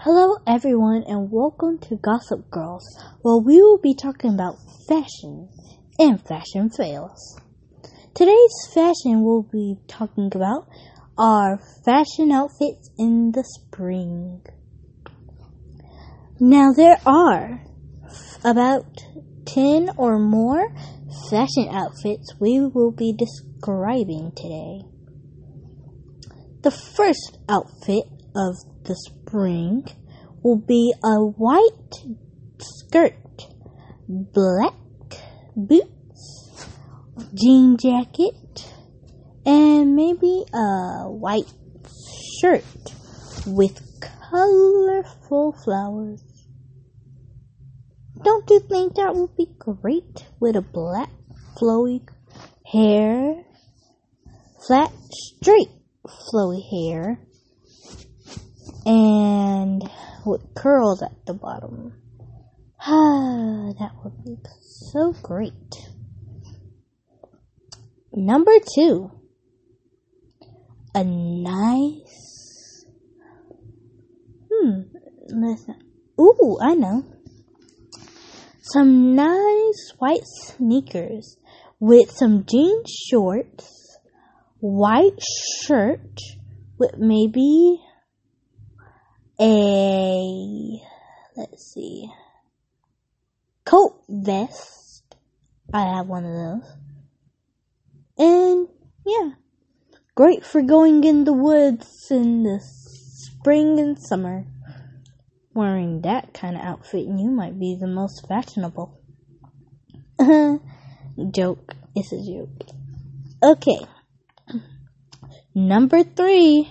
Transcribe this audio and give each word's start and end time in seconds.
Hello, 0.00 0.36
everyone, 0.46 1.04
and 1.08 1.30
welcome 1.32 1.78
to 1.78 1.96
Gossip 1.96 2.50
Girls, 2.50 2.84
where 3.22 3.38
we 3.38 3.62
will 3.62 3.78
be 3.78 3.94
talking 3.94 4.34
about 4.34 4.58
fashion 4.86 5.48
and 5.98 6.20
fashion 6.20 6.68
fails. 6.68 7.40
Today's 8.14 8.68
fashion 8.74 9.22
we'll 9.22 9.48
be 9.50 9.78
talking 9.88 10.30
about 10.34 10.68
are 11.16 11.58
fashion 11.84 12.30
outfits 12.30 12.90
in 12.98 13.32
the 13.32 13.42
spring. 13.42 14.42
Now, 16.38 16.72
there 16.76 17.00
are 17.06 17.62
about 18.44 18.84
10 19.46 19.92
or 19.96 20.18
more 20.18 20.74
fashion 21.30 21.68
outfits 21.70 22.34
we 22.38 22.60
will 22.60 22.92
be 22.92 23.14
describing 23.14 24.32
today. 24.36 24.82
The 26.62 26.70
first 26.70 27.38
outfit 27.48 28.04
of 28.36 28.56
the 28.86 28.94
spring 28.94 29.84
will 30.42 30.58
be 30.58 30.94
a 31.02 31.16
white 31.16 32.04
skirt, 32.58 33.48
black 34.08 34.74
boots, 35.56 36.66
jean 37.34 37.76
jacket, 37.76 38.72
and 39.44 39.96
maybe 39.96 40.44
a 40.54 41.10
white 41.10 41.52
shirt 42.40 42.64
with 43.46 43.80
colorful 44.30 45.52
flowers. 45.64 46.22
Don't 48.22 48.48
you 48.50 48.60
think 48.60 48.94
that 48.94 49.14
would 49.14 49.36
be 49.36 49.48
great 49.58 50.26
with 50.38 50.54
a 50.54 50.62
black 50.62 51.10
flowy 51.58 52.06
hair, 52.64 53.44
flat 54.64 54.92
straight 55.10 55.70
flowy 56.06 56.62
hair, 56.70 57.18
and 58.86 59.82
with 60.24 60.54
curls 60.54 61.02
at 61.02 61.26
the 61.26 61.34
bottom. 61.34 61.92
Ah, 62.80 63.72
that 63.78 63.90
would 64.02 64.24
be 64.24 64.36
so 64.60 65.12
great. 65.22 65.52
Number 68.12 68.52
two, 68.74 69.10
a 70.94 71.04
nice, 71.04 72.86
hmm, 74.50 74.80
listen. 75.28 75.74
Ooh, 76.18 76.56
I 76.62 76.74
know. 76.74 77.04
Some 78.62 79.14
nice 79.14 79.92
white 79.98 80.24
sneakers 80.24 81.36
with 81.78 82.10
some 82.10 82.46
jean 82.46 82.84
shorts, 82.86 83.98
white 84.60 85.22
shirt 85.62 86.18
with 86.78 86.96
maybe 86.96 87.80
a 89.40 90.80
let's 91.36 91.72
see 91.74 92.10
coat 93.66 94.02
vest. 94.08 95.16
I 95.74 95.96
have 95.96 96.06
one 96.06 96.24
of 96.24 96.32
those. 96.32 96.72
And 98.18 98.68
yeah, 99.04 99.32
great 100.14 100.44
for 100.44 100.62
going 100.62 101.04
in 101.04 101.24
the 101.24 101.34
woods 101.34 102.06
in 102.10 102.44
the 102.44 102.60
spring 102.60 103.78
and 103.78 103.98
summer. 103.98 104.46
Wearing 105.52 106.02
that 106.02 106.34
kind 106.34 106.56
of 106.56 106.62
outfit, 106.62 107.06
you 107.06 107.30
might 107.30 107.58
be 107.58 107.76
the 107.78 107.86
most 107.86 108.26
fashionable. 108.28 109.00
joke. 111.30 111.74
It's 111.94 112.12
a 112.12 112.22
joke. 112.22 112.68
Okay. 113.42 113.80
Number 115.54 116.04
three. 116.04 116.70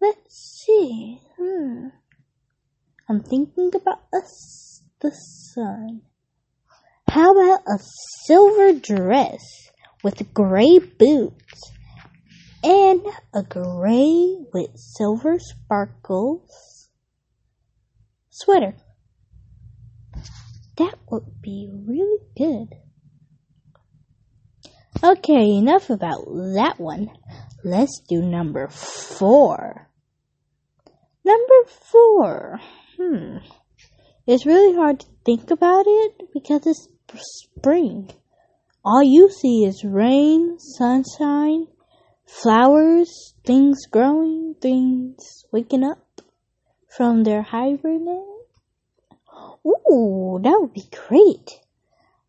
Let's 0.00 0.64
see. 0.64 1.20
Hmm. 1.38 1.88
I'm 3.08 3.22
thinking 3.22 3.70
about 3.74 4.02
us, 4.12 4.82
the 5.00 5.10
sun. 5.10 6.02
How 7.08 7.32
about 7.32 7.60
a 7.66 7.78
silver 8.24 8.72
dress 8.72 9.70
with 10.02 10.34
gray 10.34 10.78
boots 10.78 11.72
and 12.62 13.00
a 13.32 13.42
gray 13.42 14.36
with 14.52 14.76
silver 14.76 15.38
sparkles 15.38 16.88
sweater? 18.30 18.74
That 20.76 20.98
would 21.10 21.40
be 21.40 21.70
really 21.72 22.18
good. 22.36 22.74
Okay, 25.02 25.56
enough 25.56 25.90
about 25.90 26.24
that 26.54 26.76
one. 26.78 27.10
Let's 27.64 28.00
do 28.08 28.22
number 28.22 28.68
four. 28.68 29.88
Number 31.24 31.64
four. 31.66 32.60
Hmm. 32.96 33.38
It's 34.26 34.46
really 34.46 34.74
hard 34.74 35.00
to 35.00 35.06
think 35.24 35.50
about 35.50 35.84
it 35.86 36.32
because 36.32 36.66
it's 36.66 36.88
spring. 37.18 38.10
All 38.84 39.02
you 39.02 39.28
see 39.30 39.64
is 39.64 39.84
rain, 39.84 40.58
sunshine, 40.58 41.66
flowers, 42.24 43.34
things 43.44 43.86
growing, 43.90 44.54
things 44.60 45.44
waking 45.52 45.84
up 45.84 46.22
from 46.88 47.24
their 47.24 47.42
hibernation. 47.42 48.38
Ooh, 49.66 50.40
that 50.42 50.58
would 50.60 50.72
be 50.72 50.88
great. 51.08 51.60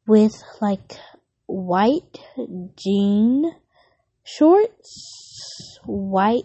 With 0.06 0.34
like 0.62 0.94
white 1.48 2.20
jean 2.76 3.52
shorts, 4.24 5.80
white 5.86 6.44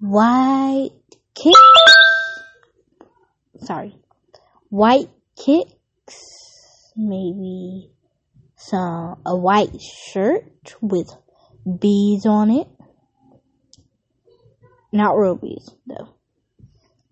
white 0.00 0.90
kicks. 1.34 1.56
Sorry, 3.62 3.96
white 4.68 5.08
kicks. 5.36 6.92
Maybe 6.96 7.90
some 8.56 9.20
a 9.26 9.36
white 9.36 9.80
shirt 9.80 10.76
with 10.80 11.10
bees 11.80 12.26
on 12.26 12.50
it. 12.50 12.68
Not 14.92 15.16
real 15.16 15.36
bees 15.36 15.70
though. 15.86 16.14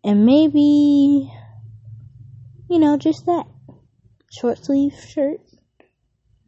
And 0.04 0.24
maybe 0.26 1.30
you 2.68 2.78
know 2.78 2.96
just 2.96 3.26
that 3.26 3.46
short 4.30 4.64
sleeve 4.64 4.94
shirt, 4.94 5.40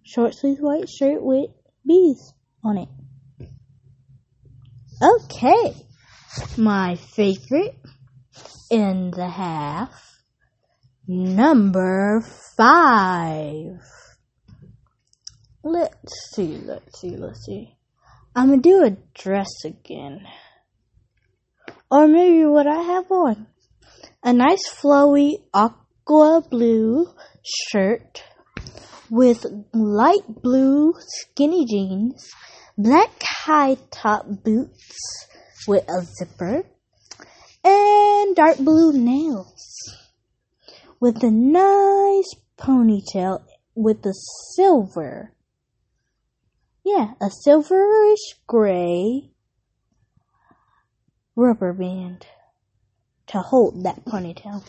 short 0.05 0.35
sleeve 0.35 0.59
white 0.61 0.89
shirt 0.89 1.23
with 1.23 1.51
bees 1.87 2.33
on 2.63 2.79
it. 2.79 2.89
Okay 5.03 5.85
my 6.57 6.97
favorite 6.97 7.77
in 8.71 9.11
the 9.11 9.29
half. 9.29 10.23
Number 11.07 12.23
five. 12.57 13.81
Let's 15.63 16.35
see, 16.35 16.59
let's 16.65 17.01
see, 17.01 17.17
let's 17.17 17.45
see. 17.45 17.77
I'm 18.35 18.51
gonna 18.51 18.63
do 18.63 18.85
a 18.85 18.97
dress 19.15 19.65
again. 19.65 20.27
Or 21.91 22.09
maybe 22.09 22.45
what 22.47 22.67
I 22.67 22.83
have 22.83 23.11
on. 23.11 23.47
A 24.23 24.33
nice 24.33 24.69
flowy 24.69 25.35
aqua 25.53 26.43
blue 26.51 27.07
shirt 27.43 28.23
with 29.15 29.47
light 29.73 30.27
blue 30.43 30.93
skinny 30.99 31.65
jeans, 31.65 32.29
black 32.77 33.23
high 33.23 33.77
top 33.93 34.27
boots, 34.43 34.99
with 35.69 35.89
a 35.89 36.05
zipper 36.19 36.65
and 37.63 38.35
dark 38.35 38.59
blue 38.59 38.93
nails 38.93 39.95
with 40.99 41.23
a 41.23 41.31
nice 41.31 42.35
ponytail 42.59 43.45
with 43.77 44.03
the 44.03 44.13
silver. 44.57 45.33
Yeah, 46.85 47.13
a 47.21 47.31
silverish 47.47 48.35
gray 48.49 49.31
rubber 51.37 51.73
band 51.73 52.27
to 53.29 53.38
hold 53.38 53.85
that 53.85 54.05
ponytail. 54.05 54.65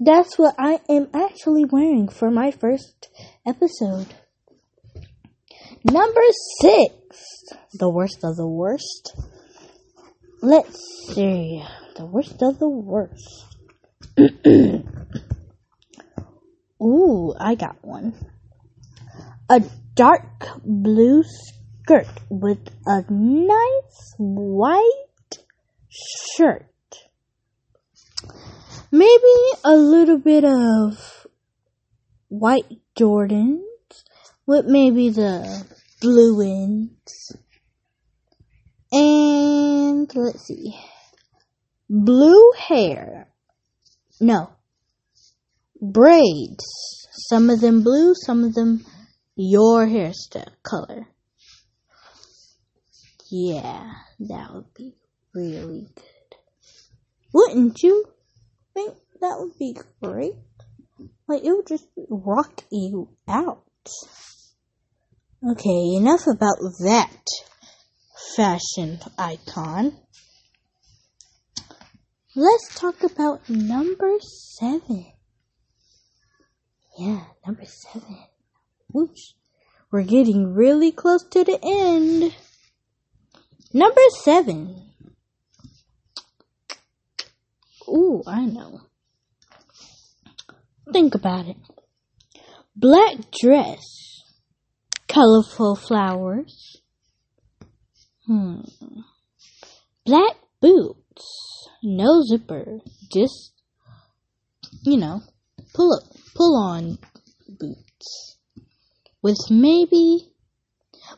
That's 0.00 0.38
what 0.38 0.54
I 0.58 0.80
am 0.88 1.08
actually 1.14 1.64
wearing 1.64 2.08
for 2.08 2.30
my 2.30 2.50
first 2.50 3.08
episode. 3.46 4.14
Number 5.84 6.22
six, 6.60 6.94
the 7.74 7.88
worst 7.88 8.18
of 8.24 8.36
the 8.36 8.46
worst. 8.46 9.16
Let's 10.40 10.78
see. 11.08 11.64
The 11.96 12.06
worst 12.06 12.42
of 12.42 12.58
the 12.58 12.68
worst. 12.68 13.44
Ooh, 16.82 17.34
I 17.38 17.54
got 17.54 17.76
one. 17.82 18.14
A 19.48 19.62
dark 19.94 20.48
blue 20.64 21.22
skirt 21.22 22.08
with 22.28 22.58
a 22.86 23.04
nice 23.08 24.14
white 24.18 25.38
shirt. 25.88 26.66
Maybe 28.94 29.34
a 29.64 29.74
little 29.74 30.18
bit 30.18 30.44
of 30.44 31.26
white 32.28 32.66
Jordans 32.94 33.62
with 34.46 34.66
maybe 34.66 35.08
the 35.08 35.64
blue 36.02 36.42
ends. 36.42 37.36
And 38.92 40.14
let's 40.14 40.46
see. 40.46 40.78
blue 41.88 42.52
hair. 42.68 43.28
No. 44.20 44.50
Braids. 45.80 46.66
Some 47.30 47.48
of 47.48 47.62
them 47.62 47.82
blue, 47.82 48.14
some 48.14 48.44
of 48.44 48.54
them 48.54 48.84
your 49.36 49.86
hairstyle 49.86 50.52
color. 50.62 51.06
Yeah, 53.30 53.90
that 54.28 54.52
would 54.52 54.74
be 54.74 54.96
really 55.34 55.88
good. 55.94 56.36
Wouldn't 57.32 57.82
you 57.82 58.11
think 58.74 58.94
that 59.20 59.36
would 59.38 59.58
be 59.58 59.76
great? 60.02 60.34
Like, 61.28 61.44
it 61.44 61.52
would 61.52 61.66
just 61.66 61.86
rock 62.08 62.64
you 62.70 63.08
out. 63.28 63.64
Okay, 65.50 65.96
enough 65.96 66.26
about 66.26 66.56
that 66.84 67.26
fashion 68.36 69.00
icon. 69.18 69.96
Let's 72.34 72.74
talk 72.74 73.02
about 73.02 73.48
number 73.50 74.18
seven. 74.20 75.12
Yeah, 76.98 77.24
number 77.46 77.64
seven. 77.64 78.18
Whoosh. 78.92 79.32
We're 79.90 80.02
getting 80.02 80.54
really 80.54 80.92
close 80.92 81.24
to 81.32 81.44
the 81.44 81.58
end. 81.62 82.34
Number 83.74 84.00
seven. 84.22 84.91
Ooh, 87.92 88.22
I 88.26 88.46
know. 88.46 88.80
Think 90.92 91.14
about 91.14 91.46
it. 91.46 91.56
Black 92.74 93.16
dress. 93.40 94.22
Colorful 95.08 95.76
flowers. 95.76 96.80
Hmm. 98.26 98.60
Black 100.06 100.36
boots. 100.60 101.68
No 101.82 102.22
zipper. 102.22 102.78
Just, 103.12 103.52
you 104.84 104.96
know, 104.96 105.22
pull 105.74 105.92
up, 105.94 106.04
pull 106.34 106.56
on 106.56 106.98
boots. 107.46 108.38
With 109.20 109.50
maybe 109.50 110.32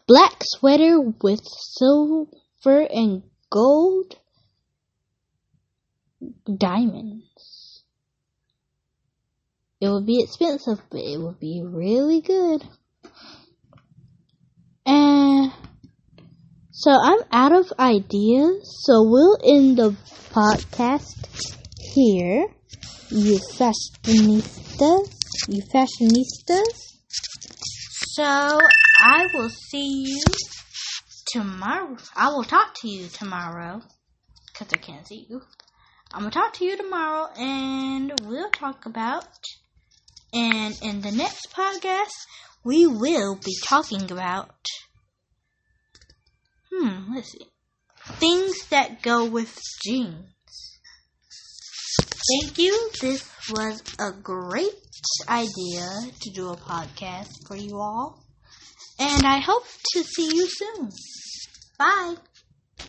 black 0.06 0.42
sweater 0.42 1.00
with 1.00 1.40
silver 1.44 2.26
and 2.66 3.22
gold 3.50 4.18
diamonds. 6.58 7.84
It 9.80 9.88
would 9.88 10.06
be 10.06 10.22
expensive, 10.22 10.80
but 10.90 11.00
it 11.00 11.20
would 11.20 11.38
be 11.38 11.62
really 11.64 12.20
good. 12.20 12.62
And 14.86 15.52
so 16.70 16.90
I'm 16.90 17.20
out 17.32 17.52
of 17.52 17.72
ideas, 17.78 18.82
so 18.84 19.02
we'll 19.02 19.38
end 19.44 19.78
the 19.78 19.90
podcast 20.32 21.26
here. 21.94 22.46
You 23.10 23.38
fashionistas, 23.38 25.08
you 25.48 25.62
fashionistas. 25.72 26.94
So 28.16 28.24
I 28.24 29.28
will 29.34 29.50
see 29.50 30.04
you 30.06 30.22
tomorrow. 31.26 31.96
I 32.16 32.28
will 32.28 32.44
talk 32.44 32.74
to 32.80 32.88
you 32.88 33.08
tomorrow 33.08 33.82
because 34.46 34.72
I 34.72 34.76
can't 34.76 35.06
see 35.06 35.26
you. 35.28 35.42
I'm 36.14 36.20
gonna 36.20 36.30
talk 36.30 36.52
to 36.54 36.64
you 36.64 36.76
tomorrow, 36.76 37.28
and 37.36 38.12
we'll 38.22 38.50
talk 38.50 38.86
about. 38.86 39.26
And 40.32 40.72
in 40.80 41.00
the 41.00 41.10
next 41.10 41.52
podcast, 41.52 42.14
we 42.62 42.86
will 42.86 43.34
be 43.34 43.56
talking 43.64 44.08
about. 44.12 44.54
Hmm, 46.72 47.12
let's 47.12 47.32
see. 47.32 47.46
Things 48.20 48.54
that 48.68 49.02
go 49.02 49.24
with 49.24 49.60
jeans. 49.84 50.78
Thank 52.30 52.58
you. 52.58 52.90
This 53.00 53.28
was 53.50 53.82
a 53.98 54.12
great 54.12 54.70
idea 55.28 56.12
to 56.20 56.30
do 56.30 56.50
a 56.50 56.56
podcast 56.56 57.32
for 57.48 57.56
you 57.56 57.80
all. 57.80 58.24
And 59.00 59.26
I 59.26 59.40
hope 59.40 59.64
to 59.94 60.04
see 60.04 60.32
you 60.32 60.46
soon. 60.48 60.90
Bye. 61.76 62.14